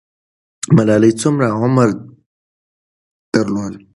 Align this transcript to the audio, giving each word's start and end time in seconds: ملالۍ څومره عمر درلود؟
ملالۍ 0.75 1.11
څومره 1.21 1.47
عمر 1.61 1.89
درلود؟ 3.33 3.73